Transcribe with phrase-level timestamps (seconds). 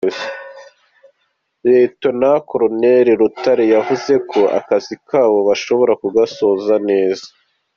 [1.79, 2.01] Lt
[2.47, 2.61] Col
[3.19, 7.25] Butare yavuze ko akazi kabo bashoboye kugasoza neza.